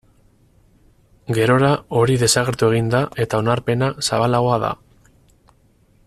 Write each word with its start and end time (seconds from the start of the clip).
Gerora 1.39 1.67
hori 1.99 2.15
desagertu 2.23 2.71
egin 2.73 2.89
da 2.95 3.01
eta 3.25 3.43
onarpena 3.45 3.91
zabalagoa 4.09 4.57
da. 4.69 4.75